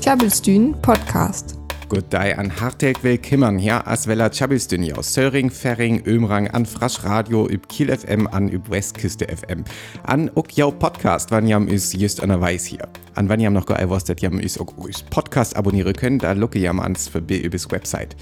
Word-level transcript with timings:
Tjabelstün 0.00 0.76
Podcast. 0.82 1.54
Good 1.88 2.12
day 2.12 2.32
an 2.34 2.60
hartelijk 2.60 3.02
willkommen 3.02 3.58
hier 3.58 3.88
as 3.88 4.06
Wella 4.06 4.28
Tjabelstün 4.28 4.92
aus 4.92 5.12
Söring, 5.12 5.50
Ferring, 5.50 6.06
Ömrang, 6.06 6.48
an 6.54 6.64
Frasch 6.64 7.04
Radio, 7.04 7.48
üb 7.48 7.68
Kiel 7.68 7.96
FM, 7.96 8.28
an 8.30 8.48
üb 8.48 8.70
Westküste 8.70 9.26
FM. 9.26 9.64
An 10.04 10.30
ok 10.34 10.52
jau 10.52 10.70
Podcast, 10.70 11.32
wann 11.32 11.48
jam 11.48 11.66
is 11.66 11.92
just 11.92 12.22
an 12.22 12.28
der 12.28 12.40
Weiß 12.40 12.64
hier. 12.66 12.88
An 13.16 13.28
wann 13.28 13.40
jam 13.40 13.52
noch 13.52 13.66
geeiwurstet 13.66 14.20
jam 14.20 14.38
is 14.38 14.60
ok 14.60 14.88
is 14.88 15.02
Podcast 15.02 15.56
abonnieren 15.56 15.94
können, 15.94 16.20
da 16.20 16.32
lucke 16.32 16.60
jam 16.60 16.78
ans 16.78 17.08
für 17.08 17.20
B 17.20 17.38
übers 17.38 17.68
Website. 17.72 18.14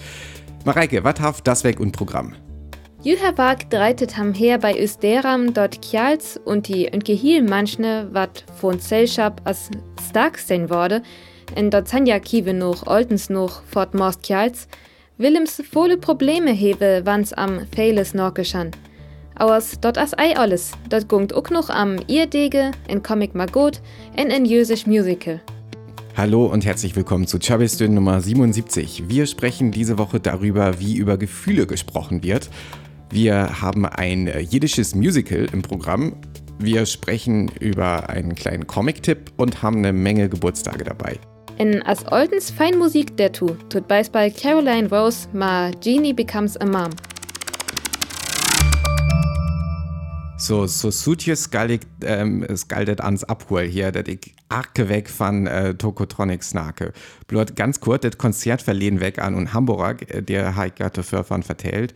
Mareike, 0.65 1.05
wat 1.05 1.21
haft 1.21 1.47
das 1.47 1.65
weg 1.65 1.81
und 1.81 1.93
Programm? 1.93 2.33
Juhavak 3.05 3.69
dreitet 3.69 4.17
ham 4.17 4.33
her 4.33 4.57
bei 4.57 4.81
Österam 4.81 5.53
dort 5.53 5.83
Kjals 5.83 6.41
und 6.43 6.69
die 6.69 6.91
Önkehil 6.91 7.43
manchne 7.43 8.09
wat 8.13 8.47
von 8.59 8.81
Zellschap 8.81 9.43
as 9.45 9.69
stark 10.09 10.39
sein 10.39 10.71
wurde, 10.71 11.03
in 11.55 11.71
dort 11.71 11.87
Sanja 11.87 12.19
Kiewe 12.19 12.55
noch, 12.55 12.87
Oltens 12.87 13.29
noch, 13.29 13.63
Fort 13.65 13.93
Most 13.93 14.23
Kjals, 14.23 14.69
Willems 15.19 15.63
volle 15.71 15.99
Probleme 15.99 16.51
hewe, 16.53 17.03
wanns 17.05 17.35
am 17.35 17.67
Feiles 17.77 18.15
noch 18.15 18.33
geschan. 18.33 18.71
Auers 19.39 19.79
dort 19.83 19.99
as 19.99 20.17
ei 20.17 20.35
alles, 20.35 20.73
dort 20.89 21.07
gungt 21.07 21.35
ook 21.35 21.51
noch 21.51 21.69
am 21.69 21.99
Irdege, 22.07 22.71
in 22.89 23.03
Comic 23.03 23.35
Magot, 23.35 23.83
in 24.17 24.31
en 24.31 24.47
Jösisch 24.47 24.87
Musical. 24.87 25.43
Hallo 26.17 26.47
und 26.47 26.65
herzlich 26.65 26.97
willkommen 26.97 27.27
zu 27.27 27.39
Chabistön 27.39 27.93
Nummer 27.93 28.21
77. 28.21 29.09
Wir 29.09 29.27
sprechen 29.27 29.73
diese 29.73 29.99
Woche 29.99 30.21
darüber, 30.21 30.79
wie 30.79 30.97
über 30.97 31.19
Gefühle 31.19 31.67
gesprochen 31.67 32.23
wird. 32.23 32.49
Wir 33.11 33.61
haben 33.61 33.87
ein 33.87 34.27
äh, 34.27 34.41
jiddisches 34.41 34.95
Musical 34.95 35.47
im 35.53 35.63
Programm. 35.63 36.17
Wir 36.59 36.87
sprechen 36.87 37.51
über 37.61 38.09
einen 38.09 38.35
kleinen 38.35 38.67
Comic-Tipp 38.67 39.33
und 39.37 39.63
haben 39.63 39.79
eine 39.79 39.93
Menge 39.93 40.29
Geburtstage 40.29 40.85
dabei. 40.85 41.19
In 41.59 41.83
as 41.83 42.05
Oltens 42.11 42.51
Feinmusik 42.51 43.17
der 43.17 43.31
tu, 43.33 43.57
tut 43.69 43.87
bei 43.87 44.31
Caroline 44.31 44.89
Rose 44.89 45.29
ma 45.33 45.71
Genie 45.83 46.13
Becomes 46.13 46.57
a 46.57 46.67
Mom. 46.67 46.91
So, 50.37 50.67
so 50.67 50.91
sutje 50.91 51.37
skaldig 51.37 51.83
ähm, 52.03 52.45
skaldet 52.57 53.01
ans 53.01 53.25
Abhol 53.25 53.63
hier, 53.63 53.93
dat 53.93 54.09
ich 54.09 54.35
arke 54.49 54.89
weg 54.89 55.09
von 55.09 55.47
äh, 55.47 55.75
Tokotronic 55.75 56.43
snake. 56.43 56.93
Blut 57.29 57.57
ganz 57.57 57.81
kurz, 57.81 58.03
das 58.03 58.19
Konzert 58.19 58.61
verlehen 58.61 59.01
weg 59.01 59.21
an 59.21 59.35
und 59.35 59.55
Hamburg, 59.55 60.11
äh, 60.13 60.23
der 60.23 60.57
hat 60.57 60.77
gerade 60.77 61.03
von 61.03 61.43
vertellt. 61.43 61.95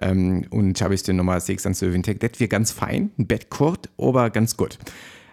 Ähm, 0.00 0.46
und 0.50 0.80
habe 0.80 0.94
ich 0.94 1.02
den 1.02 1.16
Nummer 1.16 1.40
6 1.40 1.66
an 1.66 1.74
Söwintek. 1.74 2.20
Das 2.20 2.38
wird 2.38 2.50
ganz 2.50 2.70
fein, 2.70 3.10
ein 3.18 3.26
Bett 3.26 3.50
kurz, 3.50 3.88
aber 3.98 4.30
ganz 4.30 4.56
gut. 4.56 4.78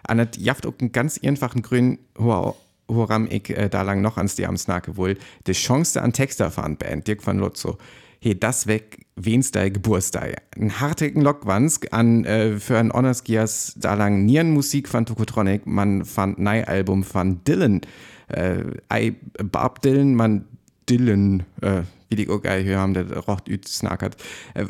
An 0.04 0.18
das 0.18 0.28
jaft 0.38 0.66
auch 0.66 0.74
einen 0.80 0.92
ganz 0.92 1.18
einfachen 1.22 1.62
grünen, 1.62 1.98
woran 2.14 3.28
ich 3.30 3.50
äh, 3.50 3.68
da 3.68 3.82
lang 3.82 4.00
noch 4.00 4.16
ans 4.16 4.36
die 4.36 4.46
am 4.46 4.56
Snake 4.56 4.96
wohl, 4.96 5.16
die 5.46 5.52
Chance 5.52 6.00
an 6.00 6.12
Texter 6.12 6.50
fahren 6.50 6.76
Band, 6.76 7.06
Dirk 7.06 7.26
van 7.26 7.38
Lotzo. 7.38 7.78
Hey, 8.20 8.38
das 8.38 8.66
weg, 8.66 9.04
Wenstei, 9.16 9.68
Geburtstag. 9.68 10.40
Ein 10.56 10.80
hartigen 10.80 11.20
Lockwans 11.20 11.80
an 11.92 12.24
äh, 12.24 12.58
für 12.58 12.78
ein 12.78 12.90
Honorskias 12.90 13.74
da 13.76 13.94
lang 13.94 14.24
Nierenmusik 14.24 14.88
von 14.88 15.04
Tokotronic, 15.04 15.66
man 15.66 16.06
fand 16.06 16.38
ein 16.38 16.64
Album 16.64 17.04
von 17.04 17.44
Dylan. 17.44 17.82
Äh, 18.28 19.12
Bob 19.42 19.82
Dylan, 19.82 20.14
man 20.14 20.46
Dylan, 20.88 21.44
äh, 21.60 21.82
wie 22.08 22.16
die 22.16 22.26
geil 22.26 22.62
hier 22.62 22.78
haben, 22.78 22.94
der 22.94 23.10
rocht 23.18 23.48
üt 23.48 23.68
snackert. 23.68 24.16
Äh, 24.54 24.66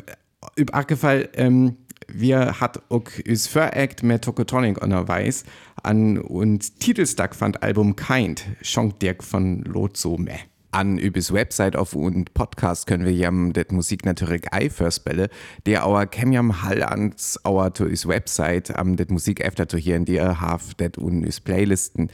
üb 0.57 0.71
Fall, 0.97 1.29
ähm, 1.33 1.77
wir 2.07 2.59
hat 2.59 2.81
auch 2.89 3.09
is 3.23 3.47
Föract 3.47 4.03
mit 4.03 4.23
Tokotronic 4.23 4.81
unterweis 4.81 5.43
an 5.81 6.17
und 6.17 6.79
Titelstack 6.79 7.35
fand 7.35 7.63
Album 7.63 7.95
Kind, 7.95 8.45
Schonk 8.61 8.99
Dirk 8.99 9.23
von 9.23 9.63
Lotso 9.63 10.17
meh 10.17 10.39
an 10.75 10.97
übers 10.97 11.31
Website 11.31 11.77
auf 11.77 11.95
und 11.95 12.33
Podcast 12.33 12.85
können 12.85 13.05
wir 13.05 13.13
jam 13.13 13.53
det 13.53 13.71
Musik 13.71 14.05
natürlich 14.05 14.51
ei 14.51 14.69
verspelle, 14.69 15.29
der 15.65 15.85
auer 15.85 16.05
kem 16.05 16.33
jam 16.33 16.63
Hall 16.63 16.83
ans 16.83 17.39
auer 17.45 17.73
to 17.73 17.85
is 17.85 18.05
Website 18.05 18.75
am 18.77 18.97
det 18.97 19.09
Musik 19.09 19.39
efter 19.39 19.67
to 19.67 19.77
hier 19.77 19.95
in 19.95 20.03
der 20.03 20.41
haf 20.41 20.73
det 20.73 20.97
un 20.97 21.23
is 21.23 21.39
Playlisten, 21.39 22.09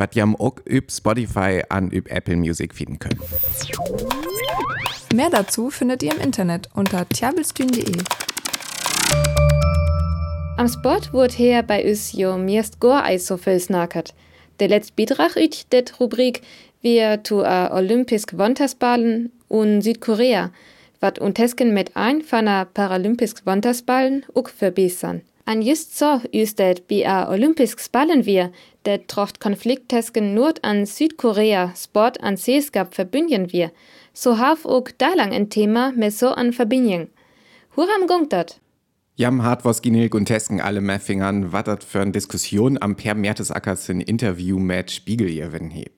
wat 0.00 0.14
jam 0.14 0.34
auch 0.34 0.56
üb 0.68 0.90
Spotify 0.90 1.62
an 1.68 1.92
üb 1.92 2.10
Apple 2.10 2.36
Music 2.36 2.74
finden 2.74 2.98
können. 2.98 3.20
Mehr 5.14 5.30
dazu 5.30 5.70
findet 5.70 6.02
ihr 6.02 6.12
im 6.12 6.20
Internet 6.20 6.68
unter 6.74 7.08
tjabelstün.de. 7.08 7.96
Am 10.56 10.68
Sport 10.68 11.12
wurde 11.12 11.34
her 11.34 11.62
bei 11.62 11.84
us 11.84 12.12
jo 12.12 12.36
mirst 12.36 12.80
Gor 12.80 13.04
so 13.18 13.36
viel 13.36 13.60
snackert. 13.60 14.14
Der 14.58 14.68
letzte 14.68 14.94
Beitrag 14.96 15.36
üt 15.36 15.72
det 15.72 16.00
Rubrik 16.00 16.42
wir 16.82 17.22
zu 17.24 17.44
a 17.44 17.76
Olympisk 17.76 18.38
Wontersballen 18.38 19.32
und 19.48 19.82
Südkorea, 19.82 20.50
wat 21.00 21.18
untesken 21.18 21.74
mit 21.74 21.96
ein 21.96 22.22
von 22.22 22.48
a 22.48 22.64
Paralympisk 22.64 23.44
Wontersballen 23.44 24.24
uk 24.34 24.48
verbessern. 24.50 25.22
An 25.50 25.62
just 25.62 25.98
so 25.98 26.20
ist 26.30 26.60
det 26.60 26.86
bi 26.86 27.04
a 27.04 27.28
Olympisk 27.28 27.90
Ballen 27.90 28.24
wir, 28.24 28.52
det 28.86 29.08
trocht 29.08 29.40
Konflikttesken 29.40 30.32
nur 30.32 30.54
an 30.62 30.86
Südkorea 30.86 31.74
Sport 31.74 32.22
an 32.22 32.36
Seeskap 32.36 32.94
verbünden 32.94 33.52
wir, 33.52 33.72
so 34.14 34.38
haf 34.38 34.64
ook 34.64 34.96
dalang 34.98 35.32
ein 35.32 35.50
Thema 35.50 35.90
mit 35.96 36.12
so 36.12 36.28
an 36.28 36.52
Verbindung. 36.52 37.08
Huram 37.74 38.06
gungt 38.06 38.32
dat? 38.32 38.60
Jam 39.20 39.42
hart 39.42 39.66
was 39.66 39.82
Ginilk 39.82 40.14
und 40.14 40.24
Tesken 40.24 40.62
alle 40.62 40.80
Meffingern, 40.80 41.52
wat 41.52 41.68
dat 41.68 41.84
für 41.84 42.00
eine 42.00 42.10
Diskussion 42.10 42.78
am 42.80 42.96
Per 42.96 43.14
Mertesackers 43.14 43.90
in 43.90 44.00
Interview 44.00 44.58
mit 44.58 44.90
Spiegel 44.90 45.28
jewen 45.28 45.68
he. 45.68 45.90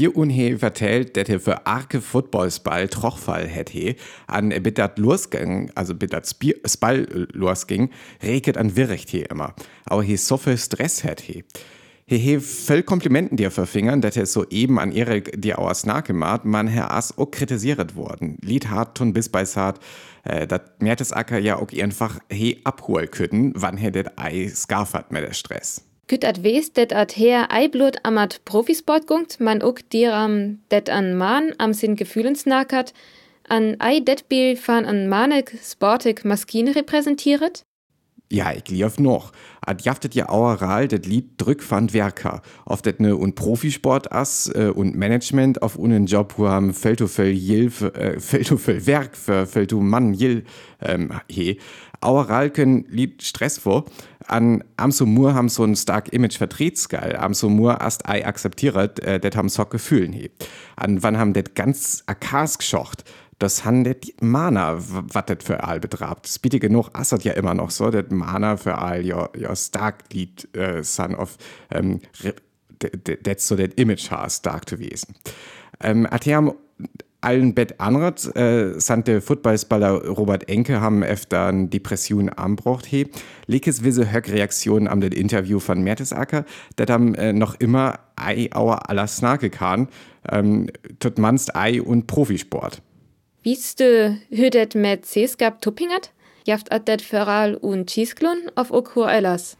Dir 0.00 0.16
unhe 0.16 0.58
vertellt, 0.58 1.16
dass 1.16 1.28
er 1.28 1.38
für 1.38 1.64
arke 1.64 2.00
Footballsball 2.00 2.88
Trochfall 2.88 3.46
hätte, 3.46 3.94
an 4.26 4.48
bittert 4.48 4.98
losging, 4.98 5.70
also 5.76 5.94
bittert 5.94 6.26
Spall 6.26 7.28
losging, 7.32 7.90
reket 8.20 8.58
an 8.58 8.74
Wirrecht 8.74 9.10
he 9.10 9.20
immer. 9.20 9.54
Aber 9.84 10.02
he 10.02 10.16
so 10.16 10.36
viel 10.36 10.58
Stress 10.58 11.04
hätte. 11.04 11.22
He 11.22 11.44
he 12.08 12.38
voll 12.38 12.82
Komplimenten 12.82 13.36
dir 13.36 13.50
verfingern, 13.50 14.00
dass 14.00 14.16
er 14.16 14.26
soeben 14.26 14.78
an 14.78 14.92
Erik 14.92 15.40
dir 15.40 15.58
aus 15.58 15.86
nachgemacht, 15.86 16.44
man 16.44 16.68
Herr 16.68 16.92
Ass 16.92 17.16
auch 17.18 17.30
kritisiert 17.30 17.96
worden. 17.96 18.38
Lied 18.42 18.68
hart 18.68 18.96
tun 18.96 19.12
bis 19.12 19.28
bei 19.28 19.44
Saat, 19.44 19.80
äh, 20.22 20.46
dat 20.46 20.80
Mertesacker 20.80 21.38
ja 21.38 21.56
auch 21.56 21.72
einfach 21.72 22.20
he 22.30 22.60
abholen 22.64 23.10
können, 23.10 23.52
wann 23.56 23.76
he 23.76 23.90
det 23.90 24.18
Ei 24.18 24.48
scarfert 24.48 25.10
mit 25.10 25.24
der 25.24 25.32
Stress. 25.32 25.82
Küt 26.06 26.24
at 26.24 26.44
wees, 26.44 26.72
det 26.72 26.92
at 26.92 27.16
her 27.16 27.50
Eiblut 27.50 28.04
amat 28.04 28.44
Profisport 28.44 29.08
gungt, 29.08 29.40
man 29.40 29.60
ook 29.60 29.80
dir 29.90 30.14
am 30.14 30.60
det 30.70 30.88
an 30.88 31.16
Mahn 31.16 31.52
am 31.58 31.74
sin 31.74 31.96
Gefühlen 31.96 32.36
snackert, 32.36 32.92
an 33.48 33.80
ei 33.80 33.98
det 33.98 34.28
Biel 34.28 34.56
fan 34.56 34.84
an 34.84 35.08
Manek 35.08 35.58
sportig 35.60 36.24
Maskine 36.24 36.76
repräsentiert? 36.76 37.65
Ja, 38.28 38.52
ich 38.52 38.68
lief 38.68 38.98
noch. 38.98 39.30
Ad 39.64 39.84
jaftet 39.84 40.16
ja 40.16 40.28
aueral 40.28 40.88
det 40.88 41.06
Lied 41.06 41.34
drück 41.36 41.68
van 41.70 41.92
Werker. 41.92 42.42
Auf 42.64 42.82
det 42.82 42.98
ne 42.98 43.14
und 43.14 43.36
Profisport 43.36 44.10
ass 44.10 44.50
äh, 44.52 44.72
und 44.74 44.96
Management 44.96 45.62
auf 45.62 45.76
unen 45.76 46.06
Job 46.06 46.34
wo 46.36 46.48
haben 46.48 46.74
Felto 46.74 47.06
fel 47.06 47.30
Jil 47.30 47.70
äh, 47.94 48.18
Felto 48.20 48.56
fel 48.56 48.84
Werk 48.84 49.16
für 49.16 49.46
Felto 49.46 49.80
Mann 49.80 50.12
Jil 50.12 50.42
ähm, 50.80 51.12
he. 51.28 51.60
Aueral 52.00 52.50
können 52.50 52.84
Lied 52.88 53.22
Stress 53.22 53.58
vor. 53.58 53.84
An 54.26 54.64
Amso 54.76 55.06
Mur 55.06 55.34
haben 55.34 55.48
so 55.48 55.62
ein 55.62 55.76
stark 55.76 56.12
Image 56.12 56.36
vertretskal. 56.36 57.16
Amso 57.16 57.48
Mur 57.48 57.80
ast 57.80 58.08
ei 58.08 58.26
akzeptiert, 58.26 58.98
äh, 59.00 59.20
det 59.20 59.36
haben 59.36 59.48
so 59.48 59.64
Gefühlen 59.66 60.12
he. 60.12 60.30
An 60.74 61.00
wann 61.04 61.16
haben 61.16 61.32
det 61.32 61.54
ganz 61.54 62.02
akas 62.06 62.58
geschocht 62.58 63.04
das 63.38 63.64
handelt 63.64 64.22
Mana, 64.22 64.78
was 64.78 65.26
das 65.26 65.38
für 65.42 65.62
all 65.62 65.80
betrabt. 65.80 66.26
Das 66.26 66.38
bietet 66.38 66.62
genug, 66.62 66.90
assert 66.92 67.24
ja 67.24 67.32
immer 67.32 67.54
noch 67.54 67.70
so, 67.70 67.90
das 67.90 68.10
Mana 68.10 68.56
für 68.56 68.78
all 68.78 69.04
your, 69.04 69.30
your 69.36 69.56
stark 69.56 70.04
Lied, 70.12 70.48
uh, 70.56 70.82
Son 70.82 71.14
of, 71.14 71.36
ähm, 71.70 72.00
that's 73.22 73.46
so 73.46 73.56
that 73.56 73.74
Image 73.78 74.10
has 74.10 74.36
stark 74.36 74.66
gewesen. 74.66 75.14
Ähm, 75.80 76.06
Atheam 76.10 76.52
allen 77.20 77.54
Bett 77.54 77.80
anrat, 77.80 78.36
äh, 78.36 78.78
sante 78.78 79.20
Footballspieler 79.20 80.06
Robert 80.06 80.48
Enke 80.48 80.80
haben 80.80 81.02
öfter 81.02 81.46
eine 81.46 81.66
Depression 81.66 82.28
anbrocht 82.28 82.86
he. 82.86 83.08
Lekes 83.46 83.82
wisse 83.82 84.12
Höck 84.12 84.30
Reaktionen 84.30 84.86
am 84.86 85.02
Interview 85.02 85.58
von 85.58 85.82
Mertesacker, 85.82 86.44
dat 86.76 86.90
am 86.90 87.14
äh, 87.14 87.32
noch 87.32 87.56
immer 87.58 87.98
ei 88.16 88.48
auer 88.52 88.88
aller 88.88 89.08
Snake 89.08 89.50
kann, 89.50 89.88
ähm, 90.30 90.68
tut 91.00 91.18
manst 91.18 91.56
ei 91.56 91.82
und 91.82 92.06
Profisport. 92.06 92.80
Wieste 93.46 94.18
hüdet 94.28 94.74
met 94.74 95.06
Seeskap 95.06 95.62
tuppingert? 95.62 96.10
Jaft 96.48 96.72
at 96.72 96.88
det 96.88 97.00
Feral 97.00 97.54
und 97.54 97.88
Cheesklon 97.88 98.50
auf 98.56 98.72
Okur 98.72 99.08
Ellas. 99.08 99.56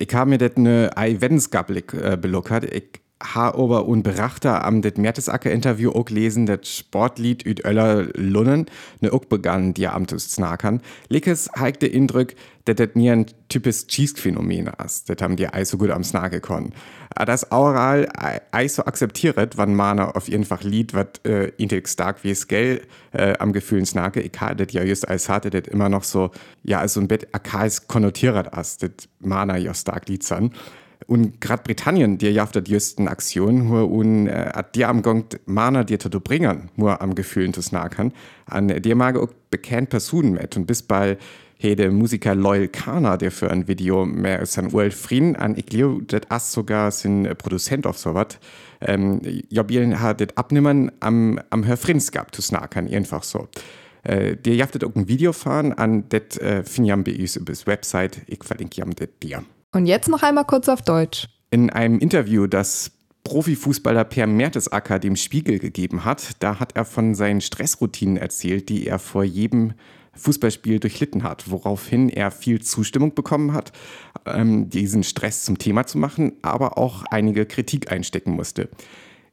Ich 0.00 0.12
habe 0.12 0.30
mir 0.30 0.38
det 0.38 0.58
ne 0.58 0.90
ei 0.96 1.20
Wedensgablik 1.20 1.94
äh, 1.94 2.16
belockert. 2.20 2.64
Ich 2.64 3.03
ha 3.22 3.54
aber 3.54 3.86
und 3.86 4.02
Berachter 4.02 4.64
am 4.64 4.82
det 4.82 4.98
Mertesacker-Interview 4.98 5.92
auch 5.92 6.10
lesen, 6.10 6.46
dat 6.46 6.66
Sportlied 6.66 7.46
üt 7.46 7.64
Öller 7.64 8.08
Lunnen 8.14 8.66
ne 9.00 9.12
auch 9.12 9.24
begann, 9.24 9.72
die 9.72 9.86
Amtus 9.86 10.30
znakern. 10.30 10.80
Likes 11.08 11.48
heik 11.58 11.80
de 11.80 11.88
Indrück, 11.88 12.34
dat 12.64 12.78
det 12.78 12.96
nie 12.96 13.10
ein 13.10 13.26
typisch 13.48 13.86
Cheese-Phänomen 13.86 14.70
ist. 14.84 15.08
Das 15.08 15.16
haben 15.20 15.36
die 15.36 15.46
ei 15.46 15.64
so 15.64 15.78
gut 15.78 15.90
am 15.90 16.02
Snake 16.02 16.40
kon. 16.40 16.72
Aber 17.14 17.26
das 17.26 17.52
oral 17.52 18.08
ei 18.50 18.68
so 18.68 18.84
akzeptiert, 18.84 19.56
wann 19.56 19.74
man 19.74 20.00
auf 20.00 20.28
jeden 20.28 20.44
Fall 20.44 20.62
Lied, 20.62 20.92
wat 20.94 21.24
äh, 21.26 21.52
intig 21.56 21.88
stark 21.88 22.24
wie 22.24 22.30
es 22.30 22.48
gell 22.48 22.82
äh, 23.12 23.34
am 23.38 23.52
Gefühlen 23.52 23.86
Snake, 23.86 24.20
ich 24.20 24.40
hatte 24.40 24.66
ja 24.70 24.82
just 24.82 25.08
als 25.08 25.28
hatte 25.28 25.50
das 25.50 25.68
immer 25.68 25.88
noch 25.88 26.04
so, 26.04 26.30
ja, 26.62 26.80
als 26.80 26.94
so 26.94 27.00
ein 27.00 27.08
Bett 27.08 27.28
arkais 27.32 27.86
konnotiert 27.86 28.54
ist, 28.56 28.82
das 28.82 28.90
Mana 29.20 29.56
ja 29.56 29.72
stark 29.72 30.08
Lied 30.08 30.24
sein. 30.24 30.50
Und 31.06 31.40
grad 31.40 31.64
Britannien, 31.64 32.16
die 32.18 32.28
ja 32.28 32.44
auf 32.44 32.52
der 32.52 32.62
jüsten 32.62 33.08
Aktion, 33.08 33.68
wo 33.68 33.84
un 33.84 34.26
äh, 34.26 34.62
dir 34.74 34.88
am 34.88 35.02
Gong 35.02 35.24
Mana 35.44 35.84
dir 35.84 35.98
zu 35.98 36.08
bringen, 36.08 36.70
nur 36.76 37.02
am 37.02 37.14
Gefühlen 37.14 37.52
zu 37.52 37.60
snackern, 37.60 38.12
an 38.46 38.68
dir 38.68 38.96
mag 38.96 39.16
auch 39.16 39.28
bekannt 39.50 39.90
Personen 39.90 40.32
mit 40.32 40.56
und 40.56 40.66
bis 40.66 40.82
bei 40.82 41.18
der 41.62 41.90
Musiker 41.90 42.34
Loyal 42.34 42.68
Kana, 42.68 43.16
der 43.16 43.30
für 43.30 43.50
ein 43.50 43.68
Video 43.68 44.04
mehr 44.04 44.40
als 44.40 44.58
ein 44.58 44.72
World 44.72 44.92
Frieden 44.92 45.36
an, 45.36 45.56
ich 45.56 45.64
glaube, 45.64 46.04
das 46.04 46.20
ist 46.30 46.52
sogar 46.52 46.90
sein 46.90 47.32
Produzent 47.38 47.86
auf 47.86 47.96
sowas, 47.96 48.38
ähm, 48.82 49.20
Jobielen 49.48 50.00
hat 50.00 50.20
das 50.20 50.36
abnehmen 50.36 50.92
am, 51.00 51.40
am 51.50 51.64
Hörfrins 51.66 52.12
gehabt, 52.12 52.34
zu 52.34 52.42
snackern, 52.42 52.92
einfach 52.92 53.22
so. 53.22 53.48
Äh, 54.02 54.36
dir 54.36 54.54
jaftet 54.54 54.84
auch 54.84 54.94
ein 54.94 55.08
Video 55.08 55.32
fahren 55.32 55.72
an 55.72 56.04
das 56.10 56.36
äh, 56.36 56.62
über 56.76 57.52
das 57.52 57.66
Website, 57.66 58.20
ich 58.26 58.44
verlinke 58.44 58.76
jam 58.76 58.94
das 58.94 59.08
dir. 59.22 59.42
Und 59.74 59.86
jetzt 59.86 60.08
noch 60.08 60.22
einmal 60.22 60.44
kurz 60.44 60.68
auf 60.68 60.82
Deutsch. 60.82 61.28
In 61.50 61.68
einem 61.68 61.98
Interview, 61.98 62.46
das 62.46 62.92
Profifußballer 63.24 64.04
Per 64.04 64.26
Mertesacker 64.26 64.98
dem 64.98 65.16
Spiegel 65.16 65.58
gegeben 65.58 66.04
hat, 66.04 66.42
da 66.42 66.60
hat 66.60 66.76
er 66.76 66.84
von 66.84 67.14
seinen 67.14 67.40
Stressroutinen 67.40 68.16
erzählt, 68.16 68.68
die 68.68 68.86
er 68.86 68.98
vor 68.98 69.24
jedem 69.24 69.72
Fußballspiel 70.12 70.78
durchlitten 70.78 71.24
hat, 71.24 71.50
woraufhin 71.50 72.08
er 72.08 72.30
viel 72.30 72.62
Zustimmung 72.62 73.14
bekommen 73.14 73.52
hat, 73.52 73.72
ähm, 74.26 74.70
diesen 74.70 75.02
Stress 75.02 75.44
zum 75.44 75.58
Thema 75.58 75.86
zu 75.86 75.98
machen, 75.98 76.34
aber 76.42 76.78
auch 76.78 77.04
einige 77.10 77.46
Kritik 77.46 77.90
einstecken 77.90 78.32
musste. 78.32 78.68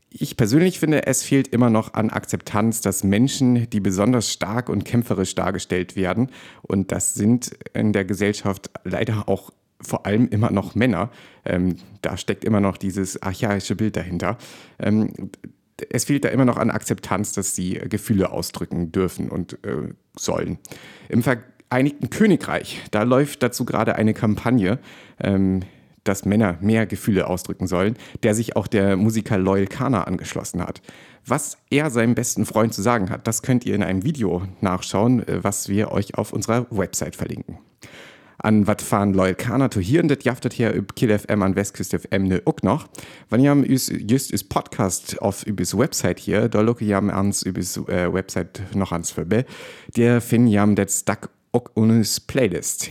Ich 0.09 0.35
persönlich 0.37 0.79
finde, 0.79 1.05
es 1.05 1.23
fehlt 1.23 1.49
immer 1.49 1.69
noch 1.69 1.93
an 1.93 2.09
Akzeptanz, 2.09 2.81
dass 2.81 3.03
Menschen, 3.03 3.69
die 3.69 3.79
besonders 3.79 4.31
stark 4.31 4.69
und 4.69 4.83
kämpferisch 4.83 5.35
dargestellt 5.35 5.95
werden, 5.95 6.31
und 6.63 6.91
das 6.91 7.13
sind 7.13 7.51
in 7.73 7.93
der 7.93 8.05
Gesellschaft 8.05 8.71
leider 8.83 9.29
auch 9.29 9.51
vor 9.81 10.05
allem 10.05 10.27
immer 10.29 10.51
noch 10.51 10.75
Männer. 10.75 11.09
Ähm, 11.45 11.75
da 12.01 12.17
steckt 12.17 12.45
immer 12.45 12.59
noch 12.59 12.77
dieses 12.77 13.21
archaische 13.21 13.75
Bild 13.75 13.95
dahinter. 13.95 14.37
Ähm, 14.79 15.31
es 15.89 16.05
fehlt 16.05 16.25
da 16.25 16.29
immer 16.29 16.45
noch 16.45 16.57
an 16.57 16.69
Akzeptanz, 16.69 17.33
dass 17.33 17.55
sie 17.55 17.73
Gefühle 17.73 18.31
ausdrücken 18.31 18.91
dürfen 18.91 19.29
und 19.29 19.53
äh, 19.65 19.93
sollen. 20.15 20.59
Im 21.09 21.23
Vereinigten 21.23 22.09
Königreich, 22.09 22.81
da 22.91 23.03
läuft 23.03 23.41
dazu 23.43 23.65
gerade 23.65 23.95
eine 23.95 24.13
Kampagne, 24.13 24.79
ähm, 25.19 25.61
dass 26.03 26.25
Männer 26.25 26.57
mehr 26.61 26.87
Gefühle 26.87 27.27
ausdrücken 27.27 27.67
sollen, 27.67 27.95
der 28.23 28.33
sich 28.33 28.55
auch 28.55 28.67
der 28.67 28.97
Musiker 28.97 29.37
Loyal 29.37 29.67
Kana 29.67 30.03
angeschlossen 30.03 30.61
hat. 30.61 30.81
Was 31.25 31.57
er 31.69 31.91
seinem 31.91 32.15
besten 32.15 32.45
Freund 32.45 32.73
zu 32.73 32.81
sagen 32.81 33.11
hat, 33.11 33.27
das 33.27 33.43
könnt 33.43 33.65
ihr 33.65 33.75
in 33.75 33.83
einem 33.83 34.03
Video 34.03 34.43
nachschauen, 34.61 35.27
äh, 35.27 35.43
was 35.43 35.69
wir 35.69 35.91
euch 35.91 36.15
auf 36.15 36.33
unserer 36.33 36.67
Website 36.69 37.15
verlinken 37.15 37.57
an 38.43 38.67
wat 38.67 38.81
fahren 38.81 39.13
Loyal 39.13 39.35
Kana 39.35 39.67
to 39.67 39.79
hier 39.79 40.01
und 40.01 40.09
das 40.09 40.23
jaftet 40.23 40.53
hier 40.53 40.71
über 40.73 40.93
Kill 40.95 41.17
FM 41.17 41.41
an 41.41 41.55
Westküste 41.55 41.99
FM 41.99 42.23
ne 42.23 42.41
auch 42.45 42.61
noch. 42.63 42.87
Wenn 43.29 43.41
ihr 43.41 43.55
just 43.65 44.31
ist 44.31 44.49
Podcast 44.49 45.21
auf 45.21 45.45
übers 45.45 45.77
Website 45.77 46.19
hier, 46.19 46.49
da 46.49 46.61
look 46.61 46.81
ihr 46.81 46.97
ans 46.97 47.43
übers 47.43 47.77
äh, 47.87 48.11
Website 48.11 48.61
noch 48.73 48.91
ans 48.91 49.11
vorbei. 49.11 49.45
Der 49.95 50.21
finden 50.21 50.47
jam 50.47 50.75
det 50.75 50.91
stack 50.91 51.29
auch 51.51 51.65
unes 51.75 52.19
Playlist. 52.19 52.89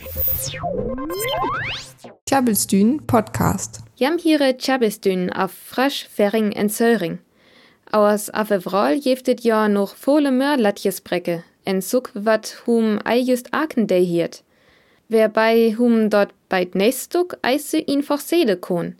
Tjabelstün 2.25 3.05
Podcast. 3.05 3.81
Jam 3.95 4.17
hier 4.17 4.57
Tjabelstün 4.57 5.31
auf 5.31 5.51
Frasch, 5.51 6.07
Ferring 6.07 6.53
en 6.53 6.69
Söring. 6.69 7.19
Aus 7.91 8.29
Afevrol 8.29 8.93
jeftet 8.93 9.41
ja 9.41 9.67
noch 9.67 9.95
volle 9.95 10.31
Mörlatjesbrecke, 10.31 11.43
en 11.65 11.81
Suck 11.81 12.11
wat 12.13 12.63
hum 12.65 12.99
ei 13.03 13.19
just 13.19 13.53
Aken 13.53 13.87
day 13.87 14.05
hiert 14.05 14.43
wer 15.11 15.27
bei 15.27 15.75
hum 15.77 16.09
dort 16.09 16.33
beit 16.47 16.73
nächstuk 16.73 17.37
eise 17.41 17.77
ihn 17.77 18.01
forcede 18.01 18.55
kon. 18.55 18.95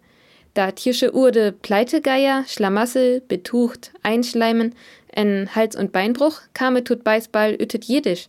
Da 0.53 0.71
tiersche 0.71 1.15
Urde 1.15 1.53
Pleitegeier, 1.53 2.43
Schlamassel, 2.45 3.21
Betucht, 3.21 3.93
Einschleimen, 4.03 4.75
en 5.07 5.55
Hals- 5.55 5.77
und 5.77 5.93
Beinbruch 5.93 6.41
kame 6.53 6.83
tut 6.83 7.05
Beisball 7.05 7.53
ütet 7.53 7.85
jedisch. 7.85 8.27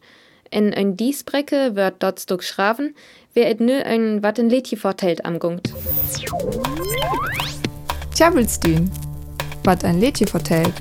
En 0.50 0.73
ein 0.73 0.96
Diesbrecke 0.96 1.75
wird 1.75 1.96
dort 1.99 2.20
stuk 2.20 2.44
schraven, 2.44 2.94
wer 3.34 3.50
et 3.50 3.61
nö 3.61 3.82
ein 3.82 4.23
watten 4.23 4.49
Lädje 4.49 4.79
vortelt 4.79 5.25
am 5.25 5.40
Gungt. 5.40 5.73
Tjabelstün. 8.14 8.90
Wat 9.64 9.84
ein 9.84 9.99
Lädje 9.99 10.29
vertellt. 10.29 10.75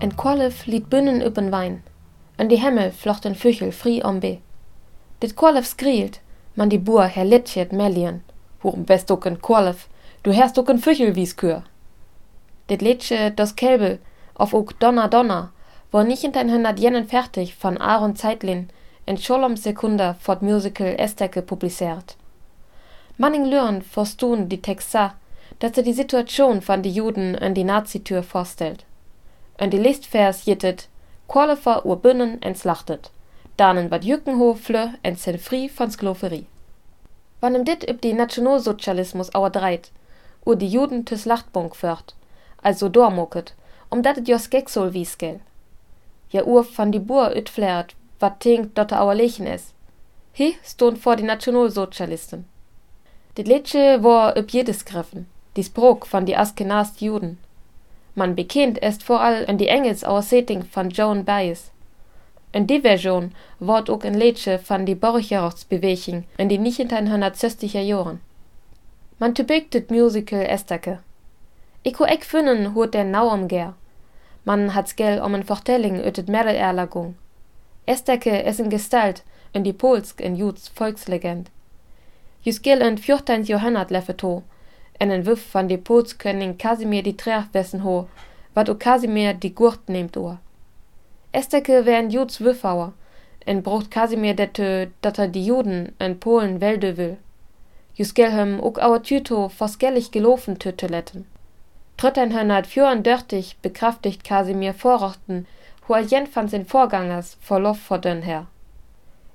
En 0.00 0.16
Qualif 0.16 0.66
liet 0.66 0.90
Bünnen 0.90 1.20
übern 1.22 1.52
Wein. 1.52 1.84
An 2.40 2.48
die 2.48 2.56
Himmel 2.56 2.90
flocht 2.90 3.26
ein 3.26 3.34
Füchel 3.34 3.70
fri 3.70 4.02
om 4.02 4.18
be. 4.20 4.38
Dit 5.20 5.36
Korlev 5.36 5.66
skrielt, 5.66 6.20
man 6.54 6.70
die 6.70 6.78
Bur 6.78 7.04
her 7.04 7.26
Litchet 7.26 7.70
Melian. 7.70 8.22
Hurum 8.62 8.86
best 8.86 9.10
ook 9.10 9.26
en 9.26 9.42
Korlev, 9.42 9.88
du 10.22 10.32
herst 10.32 10.58
ook 10.58 10.70
en 10.70 10.78
Füchel 10.78 11.14
wies 11.16 11.36
Kür. 11.36 11.64
Dit 12.70 12.80
Litsche 12.80 13.30
das 13.30 13.56
Kälbe, 13.56 13.98
auf 14.32 14.54
ook 14.54 14.80
Donner 14.80 15.08
Donner, 15.08 15.52
wo 15.92 16.02
nicht 16.02 16.24
in 16.24 16.32
dein 16.32 16.50
hundert 16.50 16.80
Jennen 16.80 17.06
fertig 17.06 17.54
von 17.54 17.76
Aaron 17.76 18.16
Zeitlin 18.16 18.70
in 19.04 19.18
Scholom 19.18 19.58
Sekunda 19.58 20.14
fort 20.14 20.40
Musical 20.40 20.94
Estecke 20.98 21.42
publiziert. 21.42 22.16
Manning 23.18 23.44
Lörn 23.44 23.82
forstun 23.82 24.48
die 24.48 24.62
Texa, 24.62 25.12
dass 25.58 25.76
er 25.76 25.82
die 25.82 25.92
Situation 25.92 26.62
von 26.62 26.82
die 26.82 26.92
Juden 26.92 27.36
an 27.36 27.52
die 27.52 27.64
Nazitür 27.64 28.22
vorstellt. 28.22 28.86
Und 29.58 29.74
die 29.74 29.84
Listvers 29.86 30.46
jittet, 30.46 30.88
Qualifer 31.30 31.86
ur 31.86 31.94
Bünnen 31.94 32.42
entslachtet. 32.42 33.12
Danen 33.56 33.92
wat 33.92 34.04
Jückenhofle 34.04 34.94
en 35.04 35.16
Fri 35.16 35.68
von 35.68 35.88
Skloferie. 35.88 36.46
Wann 37.40 37.54
im 37.54 37.64
dit 37.64 37.88
üb 37.88 38.00
die 38.00 38.14
Nationalsozialismus 38.14 39.32
auer 39.32 39.50
dreit, 39.50 39.92
ur 40.44 40.56
die 40.56 40.66
Juden 40.66 41.04
tüs 41.04 41.26
Lachtbunk 41.26 41.76
fört, 41.76 42.16
also 42.62 42.88
dormucket, 42.88 43.54
um 43.90 44.02
dat 44.02 44.18
et 44.18 44.28
jos 44.28 44.50
Gecksol 44.50 44.92
wies 44.92 45.18
gell. 45.18 45.38
Ja 46.30 46.42
ur 46.44 46.64
van 46.64 46.90
die 46.90 46.98
Bur 46.98 47.30
üt 47.36 47.48
flärt, 47.48 47.94
wat 48.18 48.40
tinkt 48.40 48.76
dotte 48.76 48.98
auer 48.98 49.14
Lechen 49.14 49.46
is. 49.46 49.72
Hi 50.36 50.56
stund 50.64 50.98
vor 50.98 51.14
die 51.14 51.28
Nationalsozialisten. 51.30 52.44
Dit 53.36 53.46
Letsche 53.46 54.02
war 54.02 54.36
üb 54.36 54.50
jedes 54.50 54.84
Griffen, 54.84 55.28
die 55.54 55.62
Sprok 55.62 56.06
von 56.06 56.26
die 56.26 56.36
Askenast 56.36 57.00
Juden. 57.00 57.38
Man 58.14 58.34
bekennt 58.34 58.78
ist 58.78 59.02
vor 59.02 59.20
allem 59.20 59.46
in 59.46 59.58
die 59.58 59.68
Engelsauer 59.68 60.22
Setting 60.22 60.64
von 60.64 60.90
Joan 60.90 61.24
Baez. 61.24 61.70
In 62.52 62.66
die 62.66 62.80
Version 62.80 63.32
wird 63.60 63.88
auch 63.88 64.02
ein 64.02 64.14
Liedje 64.14 64.58
von 64.58 64.84
die 64.84 64.96
Borcherochtsbewegung 64.96 66.24
in 66.36 66.48
die 66.48 66.58
1960er 66.58 67.80
Jahren. 67.80 68.20
Man 69.18 69.34
typikt 69.34 69.74
das 69.74 69.88
Musical 69.88 70.42
Estake. 70.42 70.98
Ich 71.82 71.98
ho 71.98 72.04
ek 72.04 72.24
finden, 72.24 72.74
hut 72.74 72.94
der 72.94 73.04
nau 73.04 73.32
umger. 73.32 73.74
Man 74.44 74.74
hat's 74.74 74.96
gel 74.96 75.20
um 75.20 75.34
en 75.34 75.44
Vertelling 75.44 76.00
ötet 76.00 76.28
Merel-Erlagung. 76.28 77.14
Estake 77.86 78.42
is 78.42 78.58
in 78.58 78.70
Gestalt 78.70 79.22
in 79.52 79.62
die 79.62 79.72
Polsk 79.72 80.20
in 80.20 80.36
Juds 80.36 80.68
Volkslegend. 80.68 81.50
Jus 82.42 82.62
gel 82.62 82.80
in 82.80 82.98
14. 82.98 83.44
Jahrhundert 83.44 83.90
leffeto, 83.90 84.42
en 85.00 85.10
en 85.10 85.24
Wuff 85.24 85.50
van 85.50 85.66
de 85.66 85.78
Poots 85.78 86.18
können 86.18 86.58
Kasimir 86.58 87.02
die 87.02 87.16
Trärwessen 87.16 87.80
ho, 87.84 88.08
wat 88.52 88.68
o 88.68 88.74
Kasimir 88.74 89.32
die 89.32 89.54
Gurt 89.54 89.88
nehmt 89.88 90.16
ohr. 90.16 90.38
Esteke 91.32 91.86
wären 91.86 92.10
Juds 92.10 92.40
Wüffauer, 92.40 92.92
en 93.46 93.62
brucht 93.62 93.90
Kasimir 93.90 94.34
dette, 94.34 94.90
dat 95.00 95.18
er 95.18 95.28
die 95.28 95.44
Juden 95.44 95.92
en 95.98 96.20
Polen 96.20 96.60
welde 96.60 96.98
will. 96.98 97.16
Jus 97.94 98.12
gelhem 98.14 98.60
ook 98.60 98.78
auer 98.78 99.02
Tüto 99.02 99.48
forskellig 99.48 100.10
gelaufen 100.10 100.58
töteletten. 100.58 101.24
Trötteinhörnert 101.96 102.66
fjoren 102.66 103.02
dörtig 103.02 103.56
bekraftigt 103.62 104.22
Kasimir 104.22 104.74
vorrochten, 104.74 105.46
ho 105.86 105.94
er 105.94 106.04
jen 106.04 106.26
van 106.34 106.48
sin 106.48 106.66
Vorgangers 106.66 107.38
verlof 107.40 107.80
vor 107.80 107.98
dönn 107.98 108.22
her. 108.22 108.46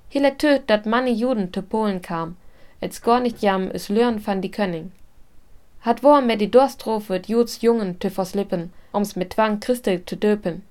Hille 0.09 0.37
töt, 0.37 0.69
dat 0.69 0.85
manni 0.85 1.13
Juden 1.13 1.51
te 1.51 1.63
Polen 1.63 2.01
kam, 2.01 2.37
als 2.81 3.01
gar 3.01 3.19
nicht 3.19 3.41
jam 3.41 3.71
is 3.71 3.89
lören 3.89 4.19
van 4.19 4.41
die 4.41 4.51
Könning 4.51 4.91
hat 5.85 6.01
wo 6.01 6.19
mir 6.19 6.35
die 6.35 6.49
Dorstrofe 6.49 7.21
Juds 7.27 7.61
Jungen 7.61 7.99
tü 7.99 8.09
verslippen, 8.09 8.73
ums 8.91 9.15
mit 9.15 9.33
Twang 9.33 9.59
Christe 9.59 10.03
zu 10.03 10.17
döpen. 10.17 10.63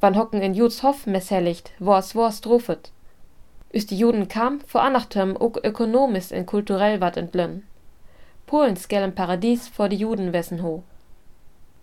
Wann 0.00 0.16
hocken 0.16 0.40
in 0.40 0.54
Juds 0.54 0.82
Hoff 0.82 1.06
messellicht, 1.06 1.72
wo 1.78 1.94
es 1.94 2.14
wo 2.14 2.30
strofet. 2.30 2.90
Ist 3.68 3.90
die 3.90 3.98
Juden 3.98 4.28
kam, 4.28 4.60
verannachtem 4.62 5.36
auch 5.36 5.56
ökonomisch 5.62 6.32
und 6.32 6.46
kulturell 6.46 7.02
wat 7.02 7.18
entlön. 7.18 7.64
Polens 8.46 8.88
gellen 8.88 9.14
Paradies 9.14 9.68
vor 9.68 9.90
die 9.90 9.98
Juden 9.98 10.32
wessen 10.32 10.62
ho. 10.62 10.82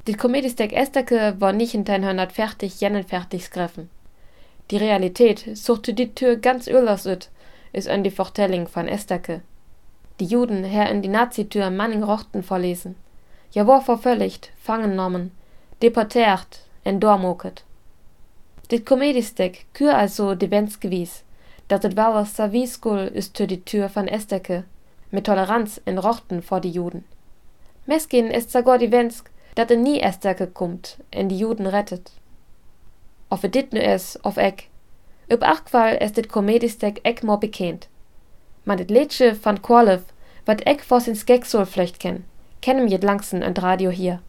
Die 0.07 0.15
Komediestek 0.15 0.73
Esteke 0.73 1.35
war 1.37 1.53
nicht 1.53 1.75
in 1.75 1.81
1940 1.87 2.81
jennen 2.81 3.03
fertig 3.03 3.45
skreffen. 3.45 3.89
Die 4.71 4.77
Realität 4.77 5.45
suchte 5.53 5.93
die 5.93 6.15
Tür 6.15 6.37
ganz 6.37 6.67
öllers 6.67 7.05
üt, 7.05 7.29
is 7.71 7.87
an 7.87 8.03
die 8.03 8.11
Vertelling 8.11 8.67
von 8.67 8.87
Esteke. 8.87 9.41
Die 10.19 10.25
Juden 10.25 10.63
her 10.63 10.89
in 10.89 11.01
die 11.01 11.09
Nazitür 11.09 11.69
Manning 11.69 12.03
Rochten 12.03 12.43
verlesen. 12.43 12.95
Ja 13.51 13.67
war 13.67 13.81
vervölligt, 13.81 14.51
fangen 14.61 14.95
nommen, 14.95 15.31
deportiert, 15.81 16.61
en 16.83 16.99
dormoket. 16.99 17.63
Dit 18.69 18.85
Komediestek 18.85 19.65
kür 19.73 19.97
also 19.97 20.35
Wenns 20.39 20.79
gewies, 20.79 21.23
dat 21.67 21.85
et 21.85 21.95
war 21.95 22.25
Saviskul 22.25 23.11
is 23.13 23.31
tür 23.31 23.47
die 23.47 23.63
Tür 23.63 23.89
von 23.89 24.07
Esteke, 24.07 24.63
mit 25.11 25.25
Toleranz 25.25 25.81
in 25.85 25.97
Rochten 25.97 26.41
vor 26.41 26.61
die 26.61 26.71
Juden. 26.71 27.03
Meskin 27.85 28.27
ist 28.27 28.51
sogar 28.51 28.77
die 28.77 28.91
Wensk, 28.91 29.29
dat 29.55 29.71
er 29.71 29.77
nie 29.77 30.01
Esteke 30.01 30.47
kommt, 30.47 30.97
en 31.11 31.29
die 31.29 31.37
Juden 31.37 31.67
rettet. 31.67 32.11
Of 33.29 33.43
er 33.43 33.49
dit 33.49 33.73
nu 33.73 33.79
es, 33.79 34.19
of 34.23 34.37
ek. 34.37 34.69
Op 35.29 35.43
achqual 35.43 35.97
es 35.99 36.11
dit 36.11 36.27
Komediestek 36.27 36.99
ek 37.03 37.23
mo 37.23 37.37
bekend. 37.37 37.87
Man 38.67 38.77
dit 38.77 38.89
Lädsche 38.89 39.33
van 39.43 39.61
Qualev, 39.61 40.01
wat 40.43 40.61
ek 40.67 40.81
vors 40.83 41.05
ins 41.07 41.23
Geksol 41.23 41.65
flecht 41.65 42.01
ken, 42.03 42.25
kennen 42.59 42.89
jet 42.91 43.03
langsen 43.03 43.41
und 43.41 43.61
Radio 43.63 43.89
hier. 43.89 44.19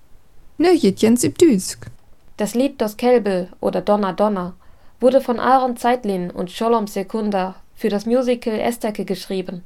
Nö, 0.58 0.70
jet 0.70 1.00
jens 1.02 1.24
übdüsk. 1.24 1.88
Das 2.36 2.54
Lied 2.54 2.80
Dos 2.80 2.96
Kelbel 2.96 3.48
oder 3.58 3.80
Donna 3.80 4.12
Donna 4.12 4.54
wurde 5.00 5.20
von 5.20 5.40
Aaron 5.40 5.76
Zeitlin 5.76 6.30
und 6.30 6.52
Sholom 6.52 6.86
Sekunda 6.86 7.56
für 7.74 7.88
das 7.88 8.06
Musical 8.06 8.60
Esteke 8.60 9.04
geschrieben 9.04 9.64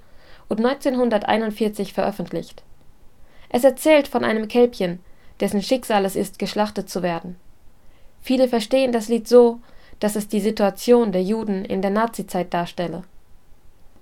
und 0.48 0.64
1941 0.64 1.92
veröffentlicht. 1.92 2.62
Es 3.50 3.64
erzählt 3.64 4.08
von 4.08 4.24
einem 4.24 4.48
Kälbchen, 4.48 5.00
dessen 5.40 5.62
Schicksal 5.62 6.06
es 6.06 6.16
ist, 6.16 6.38
geschlachtet 6.38 6.88
zu 6.88 7.02
werden. 7.02 7.36
Viele 8.22 8.48
verstehen 8.48 8.92
das 8.92 9.08
Lied 9.08 9.28
so, 9.28 9.60
dass 10.00 10.16
es 10.16 10.28
die 10.28 10.40
Situation 10.40 11.12
der 11.12 11.22
Juden 11.22 11.66
in 11.66 11.82
der 11.82 11.90
Nazizeit 11.90 12.54
darstelle. 12.54 13.04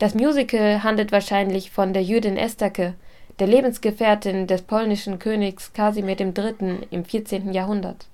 Das 0.00 0.14
Musical 0.14 0.82
handelt 0.82 1.12
wahrscheinlich 1.12 1.70
von 1.70 1.92
der 1.92 2.02
Jüdin 2.02 2.38
Estake, 2.38 2.94
der 3.38 3.46
Lebensgefährtin 3.46 4.46
des 4.46 4.62
polnischen 4.62 5.18
Königs 5.18 5.74
Kasimir 5.74 6.18
III. 6.18 6.88
im 6.90 7.04
14. 7.04 7.52
Jahrhundert. 7.52 8.06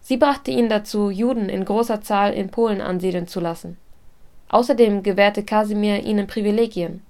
Sie 0.00 0.16
brachte 0.16 0.50
ihn 0.50 0.70
dazu, 0.70 1.10
Juden 1.10 1.50
in 1.50 1.66
großer 1.66 2.00
Zahl 2.00 2.32
in 2.32 2.48
Polen 2.48 2.80
ansiedeln 2.80 3.28
zu 3.28 3.40
lassen. 3.40 3.76
Außerdem 4.48 5.02
gewährte 5.02 5.44
Kasimir 5.44 6.02
ihnen 6.02 6.26
Privilegien. 6.26 7.02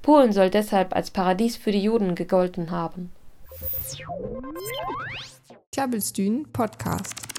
Polen 0.00 0.32
soll 0.32 0.48
deshalb 0.48 0.96
als 0.96 1.10
Paradies 1.10 1.58
für 1.58 1.70
die 1.70 1.82
Juden 1.82 2.14
gegolten 2.14 2.70
haben. 2.70 3.12
Klabbelstühn 5.70 6.50
Podcast. 6.50 7.33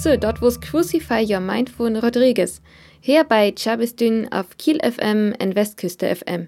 So, 0.00 0.16
dort 0.16 0.40
wo's 0.40 0.60
Crucify 0.60 1.24
Your 1.28 1.40
Mind 1.40 1.68
von 1.70 1.96
Rodriguez. 1.96 2.62
Hier 3.00 3.24
bei 3.24 3.52
Chabistün 3.52 4.30
auf 4.30 4.56
Kiel 4.56 4.78
FM 4.78 5.32
en 5.40 5.56
Westküste 5.56 6.14
FM. 6.14 6.46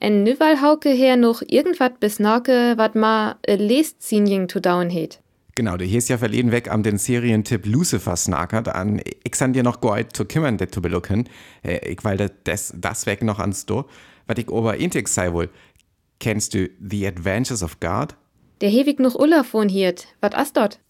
En 0.00 0.24
Nüval 0.24 0.60
Hauke 0.60 0.88
her 0.88 1.16
noch 1.16 1.40
irgendwat 1.46 2.00
bis 2.00 2.18
nake, 2.18 2.74
wat 2.78 2.96
ma 2.96 3.36
e 3.46 3.54
Leszinjing 3.54 4.48
to 4.48 4.58
down 4.58 4.90
het. 4.90 5.20
Genau, 5.54 5.76
du 5.76 5.86
hast 5.86 6.08
ja 6.08 6.18
verleden 6.18 6.50
weg 6.50 6.68
am 6.68 6.82
den 6.82 6.98
Serientipp 6.98 7.64
Lucifer 7.64 8.16
snakert 8.16 8.66
an. 8.68 9.00
Ich 9.22 9.36
san 9.36 9.52
dir 9.52 9.62
noch 9.62 9.80
goit 9.80 10.16
zu 10.16 10.24
kümmern, 10.24 10.58
det 10.58 10.74
zu 10.74 10.82
belucken. 10.82 11.28
Äh, 11.62 11.92
ich 11.92 12.02
weil 12.02 12.32
das, 12.42 12.74
das 12.76 13.06
weg 13.06 13.22
noch 13.22 13.38
ans 13.38 13.66
do. 13.66 13.84
Wat 14.26 14.40
ich 14.40 14.48
ober 14.48 14.78
intig 14.78 15.06
sei 15.06 15.32
wohl. 15.32 15.48
Kennst 16.18 16.54
du 16.54 16.68
The 16.80 17.06
Adventures 17.06 17.62
of 17.62 17.78
God? 17.78 18.16
Der 18.60 18.68
hewig 18.68 18.98
noch 18.98 19.14
Ulla 19.14 19.44
von 19.44 19.68
hiert. 19.68 20.08
Wat 20.20 20.34
as 20.34 20.52
dort? 20.52 20.80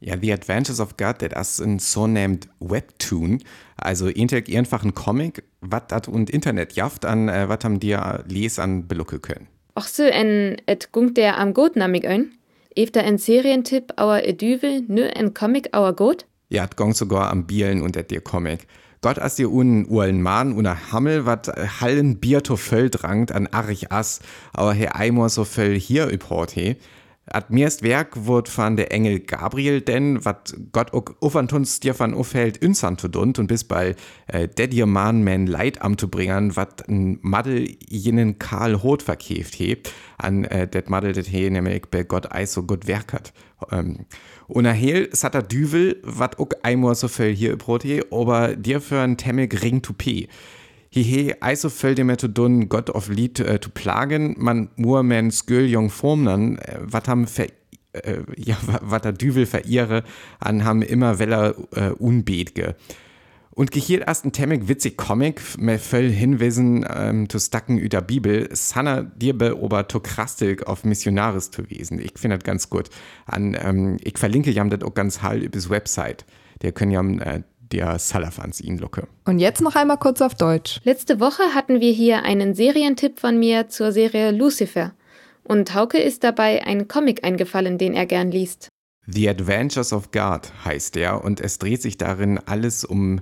Ja, 0.00 0.16
The 0.20 0.32
Adventures 0.32 0.80
of 0.80 0.96
God, 0.96 1.16
das 1.20 1.58
ist 1.58 1.66
ein 1.66 1.78
so 1.78 2.06
named 2.06 2.48
Webtoon, 2.60 3.42
also 3.76 4.06
einfach 4.06 4.84
ein 4.84 4.94
Comic, 4.94 5.44
wat 5.60 5.92
dat 5.92 6.08
und 6.08 6.30
Internet 6.30 6.74
jaft 6.74 7.04
an, 7.04 7.28
äh, 7.28 7.48
wat 7.48 7.64
haben 7.64 7.80
dir 7.80 8.22
les 8.28 8.58
an 8.58 8.86
belucke 8.86 9.18
können. 9.18 9.48
Ach 9.74 9.88
so, 9.88 10.04
en 10.04 10.56
et 10.66 10.92
gungt 10.92 11.16
der 11.16 11.38
am 11.38 11.52
Got 11.54 11.76
namig 11.76 12.06
ein? 12.06 12.32
Efter 12.76 13.02
en 13.04 13.18
Serientipp 13.18 13.94
auer 13.96 14.24
Edüve 14.24 14.82
nö 14.86 15.06
en 15.06 15.34
Comic 15.34 15.74
auer 15.74 15.92
Got? 15.94 16.26
Ja, 16.48 16.64
et 16.64 16.76
gong 16.76 16.94
sogar 16.94 17.30
am 17.30 17.46
Bielen 17.46 17.82
und 17.82 17.96
et 17.96 18.10
dir 18.10 18.20
Comic. 18.20 18.66
Gott 19.00 19.18
as 19.18 19.36
dir 19.36 19.50
un 19.50 19.86
urlen 19.86 20.22
Mann 20.22 20.52
una 20.52 20.92
Hammel, 20.92 21.26
wat 21.26 21.48
äh, 21.48 21.66
hallen 21.80 22.20
Bier 22.20 22.42
to 22.42 22.56
völl 22.56 22.88
drangt 22.88 23.32
an 23.32 23.46
arich 23.48 23.90
as, 23.90 24.20
aber 24.52 24.72
he 24.72 24.88
Eimor 24.88 25.28
so 25.28 25.44
völl 25.44 25.78
hier 25.78 26.08
übrot 26.08 26.52
he. 26.52 26.76
At 27.26 27.48
mirst 27.48 27.82
Werk 27.82 28.26
wird 28.26 28.50
von 28.50 28.76
der 28.76 28.92
Engel 28.92 29.20
Gabriel 29.20 29.80
denn, 29.80 30.24
wat 30.26 30.54
Gott 30.72 30.92
ook 30.92 31.16
ufantuns 31.22 31.80
dir 31.80 31.98
van 31.98 32.12
ufhält 32.12 32.60
dunt 32.60 33.38
und 33.38 33.46
bis 33.46 33.64
bei 33.64 33.94
äh, 34.26 34.46
der 34.46 34.66
dir 34.68 34.84
man 34.84 35.22
men 35.22 35.46
Leid 35.46 35.80
am 35.80 35.96
zu 35.96 36.08
bringen, 36.08 36.54
wat 36.54 36.86
n 36.86 37.18
Madel 37.22 37.76
jenen 37.88 38.38
Karl 38.38 38.82
Hot 38.82 39.02
verkäft 39.02 39.54
he, 39.54 39.78
an 40.18 40.44
äh, 40.44 40.68
det 40.68 40.90
Madel 40.90 41.12
det 41.12 41.26
he 41.26 41.48
nämlich 41.48 41.86
bei 41.90 42.04
Gott 42.04 42.30
eis 42.30 42.52
so 42.52 42.62
gut 42.62 42.86
werkert. 42.86 43.32
Ähm, 43.70 44.04
und 44.46 44.66
erhel 44.66 45.08
satter 45.12 45.42
Düvel, 45.42 46.02
wat 46.02 46.38
ook 46.38 46.56
einmal 46.62 46.94
so 46.94 47.08
viel 47.08 47.34
hier 47.34 47.56
brot 47.56 47.84
he, 47.84 48.02
aber 48.10 48.54
dir 48.54 48.82
für 48.82 49.00
ein 49.00 49.16
temmig 49.16 49.62
ring 49.62 49.80
Toupet. 49.80 50.28
Fällt 50.94 51.98
dem 51.98 52.18
zu 52.18 52.28
dun 52.28 52.68
Gott 52.68 52.90
auf 52.90 53.08
Lied 53.08 53.40
äh, 53.40 53.60
zu 53.60 53.70
plagen, 53.70 54.36
man 54.38 54.68
nur 54.76 55.02
men 55.02 55.30
skül 55.30 55.66
jung 55.66 55.90
formnen, 55.90 56.58
äh, 56.58 56.78
wat 56.80 57.08
ham 57.08 57.26
ver, 57.26 57.48
äh, 57.92 58.18
ja, 58.36 58.56
wat 58.80 59.04
der 59.04 59.12
Düvel 59.12 59.46
verirre, 59.46 60.04
an 60.38 60.64
ham 60.64 60.82
immer 60.82 61.18
weller 61.18 61.54
äh, 61.72 61.90
unbetge. 61.90 62.76
Und 63.54 63.70
gehielt 63.70 64.02
erst 64.04 64.24
ein 64.24 64.32
temmig 64.32 64.66
witzig 64.66 64.96
Comic, 64.96 65.40
me 65.58 65.78
völl 65.78 66.10
hinwiesen 66.10 66.84
ähm, 66.92 67.28
zu 67.28 67.38
stacken 67.38 67.78
über 67.78 68.00
Bibel, 68.00 68.48
sanna 68.52 69.02
dirbe 69.02 69.60
ober 69.60 69.86
to 69.86 70.00
krastig 70.00 70.66
auf 70.66 70.82
Missionaris 70.82 71.52
zu 71.52 71.70
wesen. 71.70 72.00
Ich 72.00 72.14
finde 72.16 72.36
das 72.36 72.44
ganz 72.44 72.68
gut. 72.68 72.90
An, 73.26 73.56
ähm, 73.60 73.98
ich 74.02 74.18
verlinke 74.18 74.50
jam 74.50 74.70
das 74.70 74.82
auch 74.82 74.94
ganz 74.94 75.22
hall 75.22 75.40
übers 75.40 75.70
Website. 75.70 76.24
Der 76.62 76.72
können 76.72 76.90
jam 76.90 77.20
äh, 77.20 77.42
der 77.72 77.98
Salafans 77.98 78.60
ihn 78.60 78.78
locke. 78.78 79.06
Und 79.24 79.38
jetzt 79.38 79.60
noch 79.60 79.76
einmal 79.76 79.98
kurz 79.98 80.20
auf 80.20 80.34
Deutsch. 80.34 80.80
Letzte 80.84 81.20
Woche 81.20 81.42
hatten 81.54 81.80
wir 81.80 81.92
hier 81.92 82.22
einen 82.22 82.54
Serientipp 82.54 83.20
von 83.20 83.38
mir 83.38 83.68
zur 83.68 83.92
Serie 83.92 84.30
Lucifer. 84.30 84.92
Und 85.42 85.74
Hauke 85.74 85.98
ist 85.98 86.24
dabei 86.24 86.64
ein 86.66 86.88
Comic 86.88 87.24
eingefallen, 87.24 87.78
den 87.78 87.94
er 87.94 88.06
gern 88.06 88.30
liest. 88.30 88.68
The 89.06 89.28
Adventures 89.28 89.92
of 89.92 90.10
God 90.10 90.50
heißt 90.64 90.96
er 90.96 91.22
und 91.22 91.40
es 91.40 91.58
dreht 91.58 91.82
sich 91.82 91.98
darin 91.98 92.38
alles 92.46 92.84
um 92.84 93.20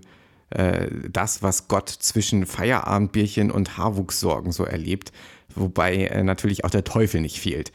äh, 0.50 0.86
das, 1.10 1.42
was 1.42 1.66
Gott 1.66 1.88
zwischen 1.88 2.46
Feierabendbierchen 2.46 3.50
und 3.50 3.76
Haarwuchssorgen 3.78 4.52
so 4.52 4.64
erlebt, 4.64 5.12
wobei 5.54 6.06
äh, 6.06 6.22
natürlich 6.22 6.64
auch 6.64 6.70
der 6.70 6.84
Teufel 6.84 7.20
nicht 7.20 7.40
fehlt. 7.40 7.72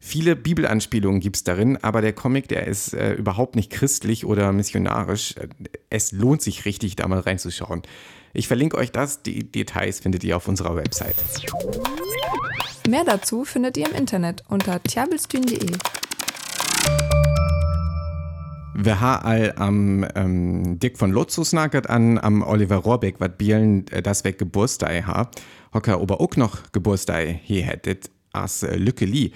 Viele 0.00 0.36
Bibelanspielungen 0.36 1.20
gibt 1.20 1.36
es 1.36 1.44
darin, 1.44 1.76
aber 1.78 2.00
der 2.00 2.12
Comic, 2.12 2.46
der 2.48 2.66
ist 2.66 2.94
äh, 2.94 3.14
überhaupt 3.14 3.56
nicht 3.56 3.70
christlich 3.70 4.24
oder 4.24 4.52
missionarisch. 4.52 5.34
Es 5.90 6.12
lohnt 6.12 6.40
sich 6.40 6.64
richtig, 6.64 6.94
da 6.94 7.08
mal 7.08 7.18
reinzuschauen. 7.18 7.82
Ich 8.32 8.46
verlinke 8.46 8.76
euch 8.76 8.92
das. 8.92 9.22
Die 9.22 9.50
Details 9.50 9.98
findet 10.00 10.22
ihr 10.22 10.36
auf 10.36 10.46
unserer 10.46 10.76
Website. 10.76 11.16
Mehr 12.88 13.04
dazu 13.04 13.44
findet 13.44 13.76
ihr 13.76 13.88
im 13.90 13.94
Internet 13.96 14.44
unter 14.48 14.80
tjabelstühn.de. 14.82 15.72
Wir 18.80 19.00
haben 19.00 19.26
all 19.26 19.52
am 19.56 20.06
ähm, 20.14 20.78
Dick 20.78 20.96
von 20.96 21.10
Lotzus 21.10 21.52
nagert 21.52 21.90
an 21.90 22.18
am 22.18 22.42
Oliver 22.42 22.76
Rohrbeck, 22.76 23.18
wat 23.18 23.36
Bielen 23.36 23.88
äh, 23.88 24.00
das 24.00 24.22
weg 24.22 24.38
Geburtstag 24.38 25.04
ha. 25.08 25.28
Hocker 25.74 26.00
aber 26.00 26.20
auch 26.20 26.36
noch 26.36 26.70
Geburtstag 26.70 27.40
hier 27.42 27.64
hättet 27.64 28.10
as 28.32 28.62
äh, 28.62 28.76
Lücke 28.76 29.04
Lee 29.04 29.32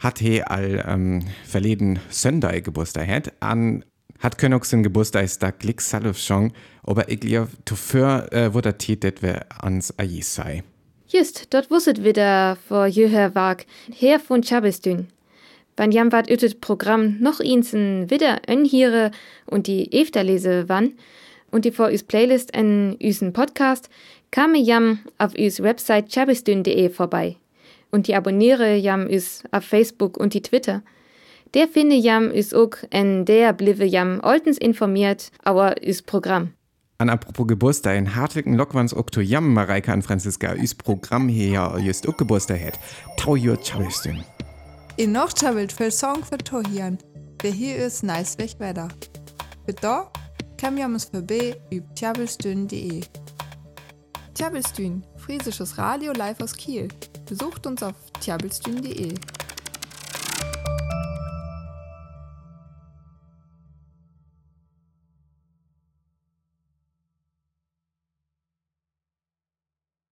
hat 0.00 0.18
he 0.18 0.42
all 0.42 0.84
ähm, 0.86 1.22
verleden 1.44 2.00
Sunday 2.10 2.60
Geburtstag 2.60 3.08
hat 3.08 3.32
an 3.40 3.84
hat 4.20 4.42
auch 4.52 4.64
sein 4.64 4.82
Geburtstagstag 4.82 5.60
Glick 5.60 5.80
Saluf 5.80 6.18
schon, 6.18 6.52
aber 6.82 7.08
ich 7.08 7.20
glaube, 7.20 7.48
zuvor 7.64 8.30
äh, 8.32 8.52
wurde 8.52 8.76
tätet, 8.76 9.22
wer 9.22 9.46
ans 9.62 9.94
Ais 9.98 10.34
sei. 10.34 10.62
Just, 11.08 11.52
dort 11.54 11.70
wusset 11.70 12.04
wieder 12.04 12.56
vor 12.68 12.86
jöher 12.86 13.34
Wag, 13.34 13.64
her 13.90 14.20
von 14.20 14.42
Chabestün. 14.42 15.08
Wann 15.76 15.90
jam 15.90 16.12
wat 16.12 16.30
ütet 16.30 16.60
Programm 16.60 17.16
noch 17.20 17.40
insen 17.40 18.10
wieder 18.10 18.42
önhiere 18.46 19.10
und 19.46 19.66
die 19.66 19.90
Efterlese 19.92 20.64
wann 20.68 20.92
und 21.50 21.64
die 21.64 21.72
vor 21.72 21.90
üs 21.90 22.02
Playlist 22.02 22.52
en 22.54 22.96
üsen 23.00 23.32
Podcast, 23.32 23.88
kam 24.30 24.54
jam 24.54 24.98
auf 25.16 25.34
üs 25.34 25.62
Website 25.62 26.12
chabestün.de 26.12 26.90
vorbei 26.90 27.36
und 27.90 28.06
die 28.06 28.14
abonniere 28.14 28.76
jam 28.76 29.06
is 29.06 29.42
auf 29.50 29.64
Facebook 29.64 30.16
und 30.16 30.34
die 30.34 30.42
Twitter. 30.42 30.82
Der 31.54 31.66
finde 31.66 31.96
jam 31.96 32.30
is 32.30 32.54
ook 32.54 32.78
en 32.90 33.24
der 33.24 33.52
bliwe 33.52 33.84
jam 33.84 34.20
oltens 34.22 34.58
informiert, 34.58 35.30
aber 35.42 35.82
is 35.82 36.02
Programm. 36.02 36.52
An 36.98 37.08
apropos 37.08 37.46
Geburtstag, 37.46 37.96
in 37.96 38.14
hartlichen 38.14 38.54
Lockwans 38.54 38.94
Oktoyam, 38.94 39.54
Mareike 39.54 39.92
und 39.92 40.02
Franziska, 40.02 40.54
üs 40.54 40.74
Programm 40.74 41.28
hier 41.28 41.76
just 41.82 42.06
auch 42.06 42.16
Geburtstag 42.16 42.60
hat. 42.60 42.78
Tau 43.16 43.36
jo 43.36 43.56
Chabelstün. 43.56 44.22
In 44.96 45.12
noch 45.12 45.32
chabelt 45.34 45.72
für 45.72 45.90
Song 45.90 46.22
für 46.22 46.36
Tohian. 46.36 46.98
Der 47.42 47.52
hier 47.52 47.76
ist 47.76 48.02
nice 48.02 48.36
weg 48.38 48.50
weiter. 48.58 48.88
Für 49.64 49.72
da 49.72 50.12
kann 50.58 50.76
wir 50.76 50.84
uns 50.84 51.06
vorbei 51.06 51.56
über 51.70 51.86
tjabelstün.de. 51.94 53.00
Tjabelstün, 54.34 55.02
friesisches 55.16 55.78
Radio 55.78 56.12
live 56.12 56.40
aus 56.42 56.54
Kiel. 56.54 56.88
Besucht 57.30 57.64
uns 57.64 57.80
auf 57.84 57.94
tjabelstün.de. 58.20 59.14